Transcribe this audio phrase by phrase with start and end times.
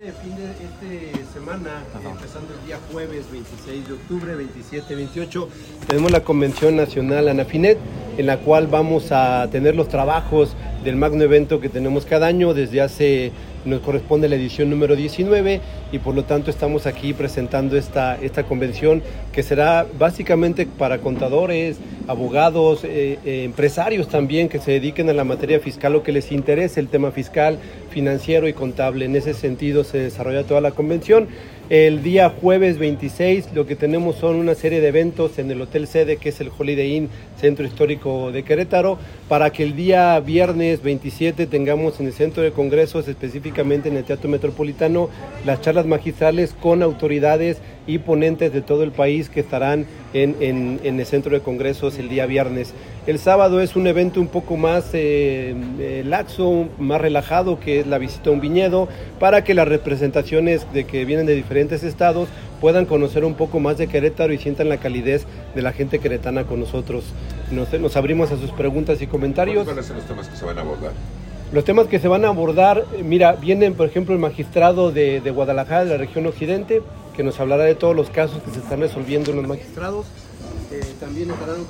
[0.00, 5.48] Este fin de esta semana, empezando el día jueves 26 de octubre, 27, 28,
[5.86, 7.78] tenemos la Convención Nacional Anafinet,
[8.18, 12.54] en la cual vamos a tener los trabajos del magno evento que tenemos cada año.
[12.54, 13.30] Desde hace,
[13.64, 15.60] nos corresponde la edición número 19
[15.94, 19.00] y por lo tanto estamos aquí presentando esta, esta convención
[19.32, 21.76] que será básicamente para contadores,
[22.08, 26.32] abogados, eh, eh, empresarios también que se dediquen a la materia fiscal o que les
[26.32, 29.04] interese el tema fiscal, financiero y contable.
[29.04, 31.28] En ese sentido se desarrolla toda la convención.
[31.70, 35.86] El día jueves 26 lo que tenemos son una serie de eventos en el Hotel
[35.86, 37.08] Sede, que es el Holiday Inn
[37.40, 38.98] Centro Histórico de Querétaro,
[39.30, 44.04] para que el día viernes 27 tengamos en el Centro de Congresos, específicamente en el
[44.04, 45.08] Teatro Metropolitano,
[45.46, 50.80] las charlas magistrales con autoridades y ponentes de todo el país que estarán en, en,
[50.84, 52.72] en el Centro de Congresos el día viernes.
[53.06, 57.86] El sábado es un evento un poco más eh, eh, laxo, más relajado, que es
[57.86, 58.88] la visita a un viñedo,
[59.20, 62.30] para que las representaciones de que vienen de diferentes estados
[62.62, 66.44] puedan conocer un poco más de Querétaro y sientan la calidez de la gente queretana
[66.44, 67.04] con nosotros.
[67.50, 69.64] Nos, abrimos a sus preguntas y comentarios.
[69.64, 70.92] ¿Cuáles son los temas que se van a abordar?
[71.54, 75.30] Los temas que se van a abordar, mira, vienen por ejemplo el magistrado de, de
[75.30, 76.82] Guadalajara, de la región occidente,
[77.16, 80.06] que nos hablará de todos los casos que se están resolviendo en los magistrados.
[80.72, 81.62] Eh, también estarán